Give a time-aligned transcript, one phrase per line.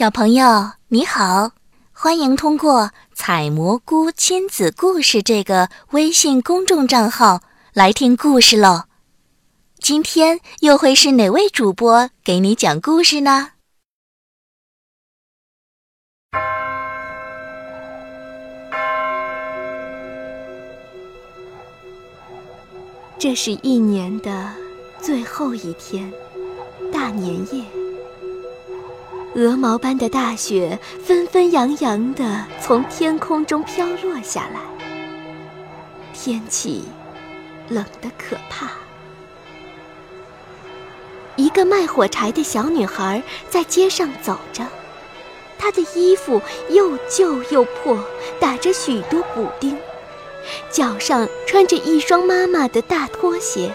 [0.00, 1.50] 小朋友你好，
[1.92, 7.42] 欢迎通过“采蘑菇亲子故事”这个微信公众账号
[7.74, 8.84] 来听故事喽。
[9.78, 13.50] 今天又会是哪位主播给你讲故事呢？
[23.18, 24.50] 这是一年的
[24.98, 26.10] 最后一天，
[26.90, 27.62] 大年夜。
[29.36, 34.60] 鹅毛般的大雪纷纷扬扬地从天空中飘落下来，
[36.12, 36.84] 天气
[37.68, 38.72] 冷得可怕。
[41.36, 44.66] 一个卖火柴的小女孩在街上走着，
[45.56, 47.96] 她的衣服又旧又破，
[48.40, 49.78] 打着许多补丁，
[50.72, 53.72] 脚上穿着一双妈妈的大拖鞋。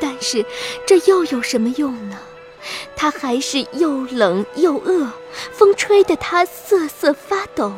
[0.00, 0.44] 但是，
[0.84, 2.18] 这又有什么用呢？
[2.96, 5.10] 他还是又冷又饿，
[5.52, 7.72] 风吹得他瑟瑟发抖。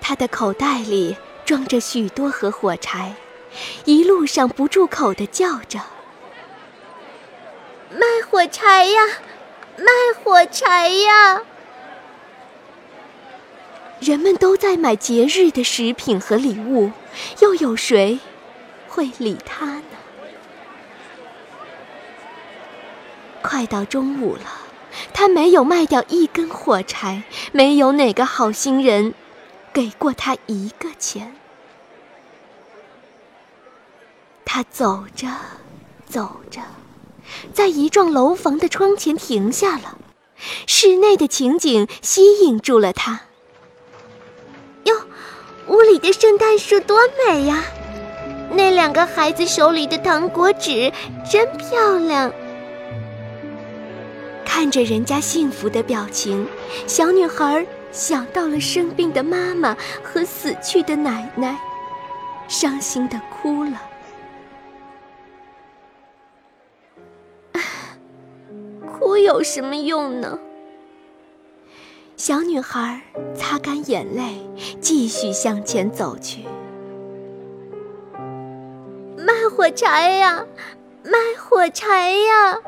[0.00, 3.14] 他的口袋里装着许多盒火柴，
[3.84, 5.80] 一路上不住口的叫着
[7.90, 9.00] ：“卖火柴呀，
[9.76, 9.86] 卖
[10.22, 11.42] 火柴呀！”
[13.98, 16.92] 人们都在买节日的食品和礼物，
[17.40, 18.20] 又有谁
[18.86, 19.82] 会理他呢？
[23.46, 24.42] 快到中午了，
[25.14, 27.22] 他没有卖掉一根火柴，
[27.52, 29.14] 没有哪个好心人
[29.72, 31.36] 给过他一个钱。
[34.44, 35.28] 他走着，
[36.08, 36.60] 走着，
[37.54, 39.98] 在一幢楼房的窗前停下了。
[40.66, 43.20] 室内的情景吸引住了他。
[44.84, 44.94] 哟，
[45.68, 47.62] 屋里的圣诞树多美呀！
[48.50, 50.92] 那两个孩子手里的糖果纸
[51.30, 52.32] 真漂亮。
[54.56, 56.48] 看着人家幸福的表情，
[56.86, 61.58] 小女孩想到了生病的妈妈和死去的奶奶，
[62.48, 63.82] 伤心的哭了。
[68.90, 70.38] 哭有什么用呢？
[72.16, 73.02] 小女孩
[73.34, 74.40] 擦干眼泪，
[74.80, 76.46] 继续向前走去。
[79.18, 80.42] 卖火柴呀，
[81.04, 82.58] 卖火柴呀，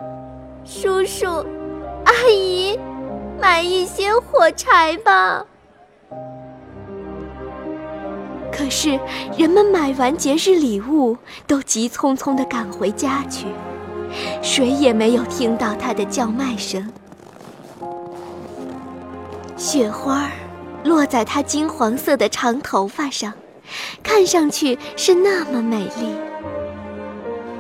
[0.67, 1.27] 叔叔。
[2.29, 2.79] 阿姨，
[3.41, 5.47] 买一些火柴吧。
[8.53, 9.01] 可是
[9.39, 11.17] 人们买完节日礼物，
[11.47, 13.47] 都急匆匆地赶回家去，
[14.43, 16.93] 谁也没有听到他的叫卖声。
[19.57, 20.31] 雪花
[20.85, 23.33] 落在他金黄色的长头发上，
[24.03, 26.15] 看上去是那么美丽。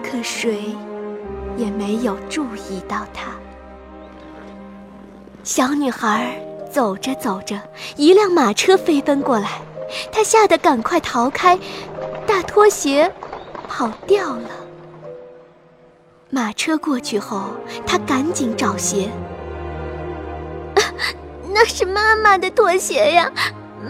[0.02, 0.76] 可谁
[1.56, 3.30] 也没有注意到他。
[5.48, 6.38] 小女孩
[6.70, 7.58] 走着走着，
[7.96, 9.62] 一辆马车飞奔过来，
[10.12, 11.58] 她吓得赶快逃开，
[12.26, 13.10] 大拖鞋
[13.66, 14.50] 跑掉了。
[16.28, 17.44] 马车过去后，
[17.86, 19.08] 她赶紧找鞋，
[21.54, 23.32] 那是妈妈的拖鞋呀，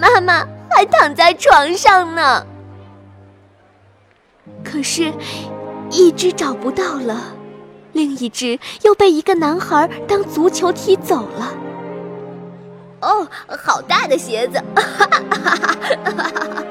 [0.00, 2.46] 妈妈还躺在床上呢。
[4.62, 5.12] 可是，
[5.90, 7.34] 一只找不到了。
[7.98, 11.52] 另一只又被一个男孩当足球踢走了。
[13.00, 14.62] 哦，好大的鞋子！
[14.76, 16.64] 哈哈哈哈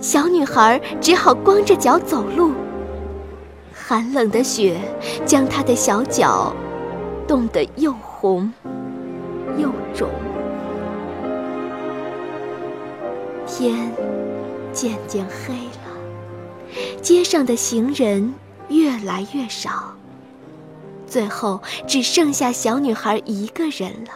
[0.00, 2.52] 小女孩只好光着脚走路。
[3.70, 4.80] 寒冷的雪
[5.26, 6.54] 将她的小脚
[7.28, 8.50] 冻得又红
[9.58, 10.08] 又肿。
[13.56, 13.88] 天
[14.72, 18.34] 渐渐黑了，街上的行人
[18.68, 19.94] 越来越少，
[21.06, 24.10] 最后只剩下小女孩一个人了。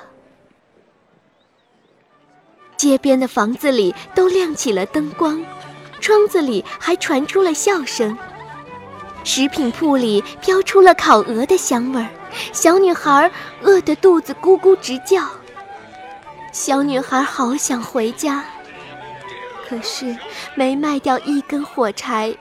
[2.77, 5.41] 街边的房子里都亮起了灯光，
[6.01, 8.19] 窗子里还传出了笑声。
[9.23, 12.09] 食品铺里飘出了烤鹅的香味儿，
[12.53, 13.31] 小女孩
[13.63, 15.25] 饿得肚子咕咕直叫。
[16.51, 18.45] 小女孩好想回家。
[19.69, 20.17] 可是
[20.55, 22.35] 没卖掉一根火柴，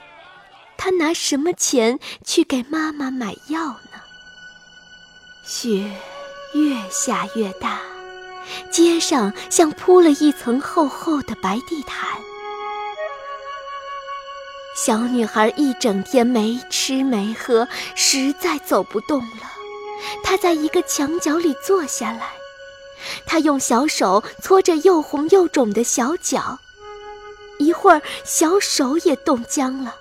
[0.77, 4.00] 他拿什么钱去给妈妈买药呢？
[5.45, 5.91] 雪
[6.53, 7.81] 越下越大，
[8.71, 12.07] 街上像铺了一层厚厚的白地毯。
[14.77, 19.51] 小女孩一整天没吃没喝，实在走不动了。
[20.24, 22.29] 她在一个墙角里坐下来，
[23.25, 26.59] 她用小手搓着又红又肿的小脚。
[27.59, 29.95] 一会儿小手也冻僵了。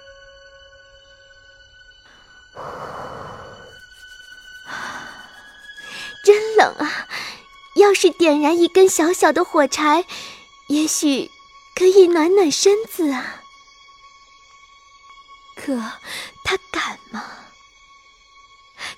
[6.25, 7.07] 真冷啊！
[7.77, 10.07] 要是点燃一根小小的火柴，
[10.69, 11.31] 也许
[11.77, 13.43] 可以暖暖身子啊。
[15.55, 15.77] 可
[16.43, 17.25] 他敢吗？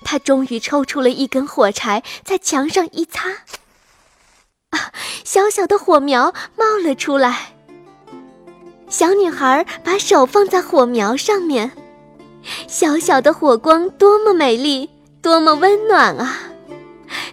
[0.03, 3.29] 他终于抽出了一根火柴，在墙上一擦，
[4.71, 4.91] 啊，
[5.23, 7.58] 小小的火苗冒了出来。
[8.89, 11.71] 小女孩把手放在火苗上面，
[12.67, 14.89] 小小的火光多么美丽，
[15.21, 16.39] 多么温暖啊！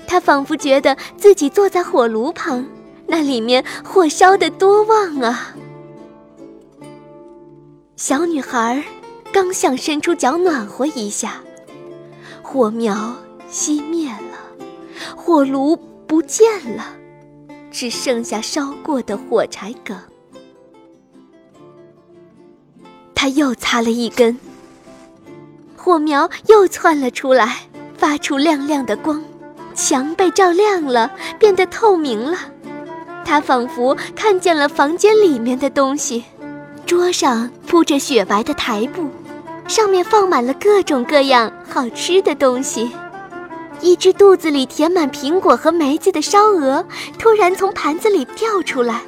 [0.06, 2.67] 她仿佛觉得自己坐在火炉旁，
[3.06, 5.55] 那里面火烧得多旺啊！
[7.97, 8.85] 小女孩
[9.32, 11.41] 刚想伸出脚暖和一下，
[12.43, 13.17] 火苗
[13.50, 14.67] 熄灭了，
[15.17, 15.75] 火炉
[16.06, 16.85] 不见了，
[17.70, 19.97] 只剩下烧过的火柴梗。
[23.17, 24.39] 他又擦了一根，
[25.75, 27.63] 火苗又窜了出来，
[27.97, 29.25] 发出亮亮的光，
[29.75, 32.37] 墙被照亮了，变得透明了。
[33.25, 36.25] 他仿佛看见了房间里面的东西，
[36.85, 39.09] 桌上铺着雪白的台布，
[39.67, 42.93] 上面放满了各种各样好吃的东西。
[43.81, 46.85] 一只肚子里填满苹果和梅子的烧鹅
[47.19, 49.01] 突然从盘子里掉出来。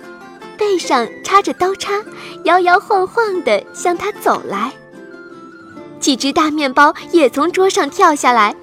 [0.58, 2.04] 背上插着刀叉，
[2.44, 4.72] 摇摇晃晃地向他走来。
[6.00, 8.54] 几只大面包也从桌上跳下来，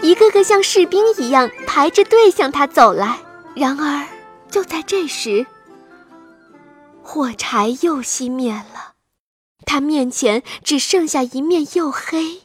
[0.00, 3.18] 一个个像士兵一样排着队向他走来。
[3.54, 4.06] 然而，
[4.50, 5.44] 就在这时，
[7.02, 8.94] 火柴又熄灭了，
[9.66, 12.42] 他面前只剩下一面又黑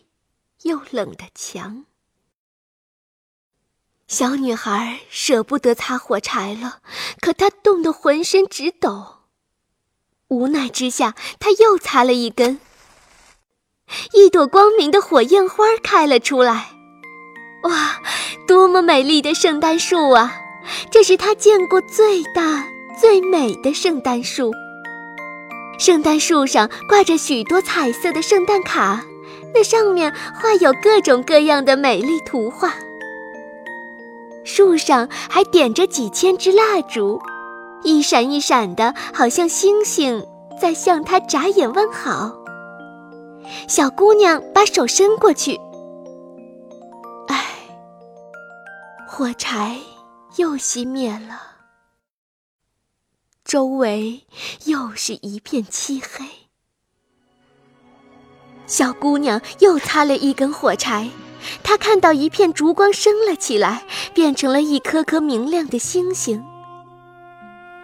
[0.64, 1.86] 又冷的墙。
[4.08, 6.78] 小女孩舍不得擦火柴了，
[7.20, 9.22] 可她冻得浑身直抖。
[10.28, 12.60] 无奈之下，她又擦了一根。
[14.14, 16.70] 一朵光明的火焰花开了出来。
[17.64, 18.00] 哇，
[18.48, 20.40] 多么美丽的圣诞树啊！
[20.92, 22.68] 这是她见过最大、
[23.00, 24.54] 最美的圣诞树。
[25.80, 29.04] 圣诞树上挂着许多彩色的圣诞卡，
[29.54, 32.72] 那上面画有各种各样的美丽图画。
[34.46, 37.20] 树上还点着几千支蜡烛，
[37.84, 40.26] 一闪一闪的，好像星星
[40.62, 42.34] 在向他眨眼问好。
[43.68, 45.60] 小姑娘把手伸过去，
[47.28, 47.44] 唉，
[49.08, 49.78] 火柴
[50.38, 51.42] 又熄灭了，
[53.44, 54.26] 周围
[54.66, 56.26] 又是一片漆黑。
[58.68, 61.10] 小姑娘又擦了一根火柴。
[61.64, 63.84] 他看到一片烛光升了起来，
[64.14, 66.44] 变成了一颗颗明亮的星星。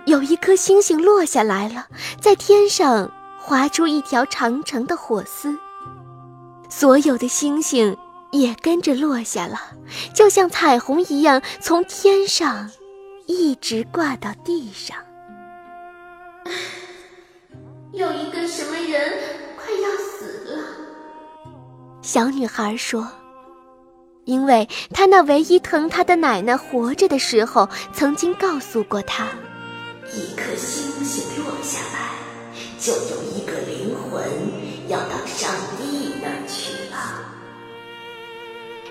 [0.06, 1.88] 有一颗星星落下来了，
[2.20, 5.58] 在天上划出一条长长的火丝。
[6.70, 7.96] 所有的星星
[8.32, 9.60] 也跟着落下了，
[10.14, 12.72] 就像彩虹一样，从天上
[13.28, 14.98] 一直挂到地上。
[17.94, 19.20] 有一个什么人
[19.58, 20.64] 快要死了，
[22.02, 23.08] 小女孩说。
[24.26, 29.28] 因为他那唯一疼他的奶奶活着的时候，曾经告诉过他：
[30.14, 32.12] 一颗星星落下来，
[32.80, 34.24] 就有一个灵魂
[34.88, 36.98] 要到上帝那儿去了。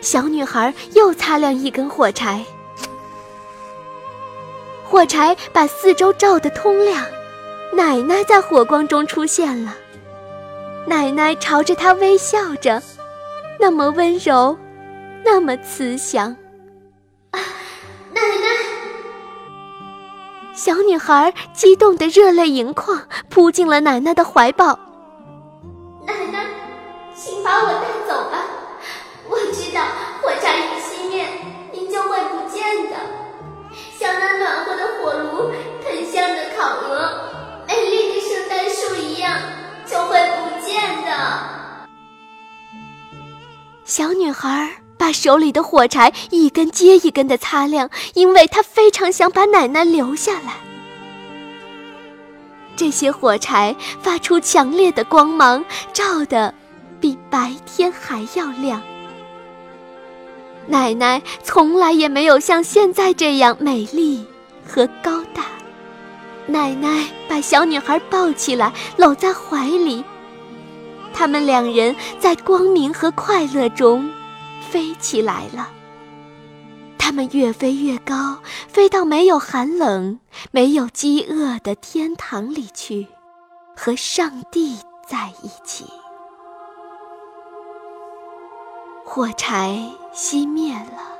[0.01, 2.45] 小女孩又擦亮一根火柴，
[4.85, 7.07] 火柴把四周照得通亮，
[7.73, 9.77] 奶奶在火光中出现了。
[10.87, 12.83] 奶奶朝着她微笑着，
[13.61, 14.59] 那么温柔。
[15.25, 16.37] 那么慈祥，
[17.31, 17.39] 啊
[18.13, 18.47] 奶奶！
[20.55, 24.79] 小女孩激动的热泪盈眶，扑进了奶奶的怀抱。
[26.07, 26.45] 奶奶，
[27.15, 28.45] 请把我带走吧！
[29.29, 29.83] 我知道
[30.21, 31.27] 火柴一熄灭，
[31.73, 32.97] 您就会不见的，
[33.99, 35.53] 像那暖和的火炉、
[35.85, 39.39] 喷香的烤鹅、美丽的圣诞树一样，
[39.87, 41.11] 就会不见的。
[43.85, 44.71] 小女孩。
[45.13, 50.55] 手里的火柴一根接一根的擦亮，因为他非常想把奶奶留下来。
[52.77, 56.55] 这些火柴发出强烈的光芒，照得
[56.99, 58.81] 比白天还要亮。
[60.67, 64.25] 奶奶从来也没有像现在这样美丽
[64.67, 65.45] 和高大。
[66.47, 70.03] 奶奶把小女孩抱起来，搂在怀里，
[71.13, 74.11] 他们两人在光明和快乐中。
[74.61, 75.69] 飞起来了，
[76.99, 78.39] 它们越飞越高，
[78.69, 83.09] 飞到没有寒冷、没有饥饿的天堂里去，
[83.77, 85.87] 和上帝在一起。
[89.05, 91.19] 火柴熄灭了，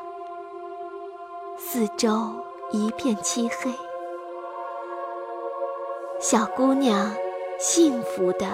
[1.59, 2.31] 四周
[2.71, 3.75] 一片漆黑。
[6.21, 7.13] 小姑娘
[7.59, 8.47] 幸福地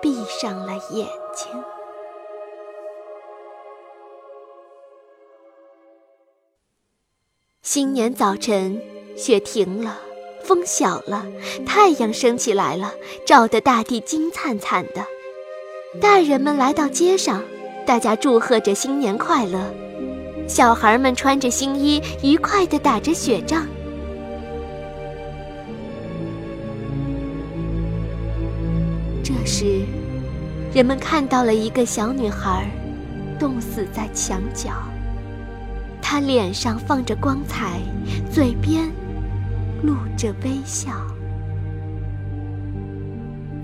[0.00, 1.64] 闭上了眼睛。
[7.74, 8.80] 新年早晨，
[9.16, 9.98] 雪停了，
[10.44, 11.26] 风小了，
[11.66, 12.94] 太阳升起来了，
[13.26, 15.04] 照得大地金灿灿的。
[16.00, 17.42] 大人们来到街上，
[17.84, 19.74] 大家祝贺着新年快乐。
[20.46, 23.66] 小孩们穿着新衣，愉快地打着雪仗。
[29.24, 29.84] 这时，
[30.72, 32.70] 人们看到了一个小女孩，
[33.36, 34.70] 冻死在墙角。
[36.06, 37.80] 他脸上放着光彩，
[38.30, 38.92] 嘴边
[39.82, 40.92] 露着微笑。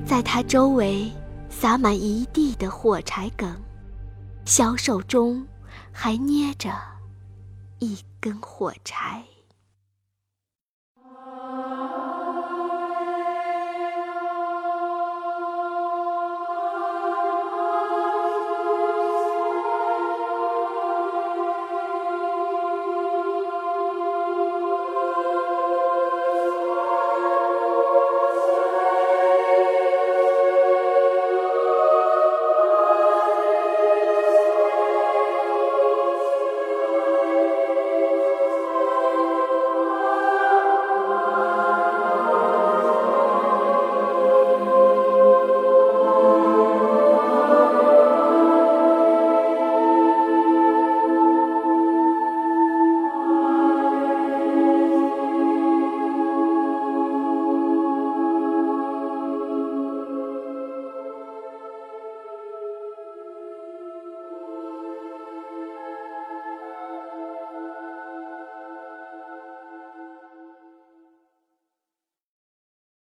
[0.07, 1.13] 在他周围
[1.51, 3.55] 撒满一地的火柴梗，
[4.47, 5.47] 小手中
[5.93, 6.73] 还捏着
[7.79, 9.23] 一根火柴。